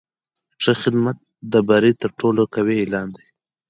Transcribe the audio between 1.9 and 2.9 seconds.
تر ټولو قوي